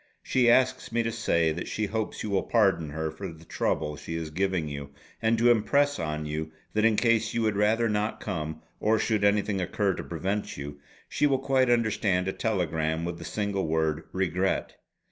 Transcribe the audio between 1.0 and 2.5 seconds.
to say that she hopes you will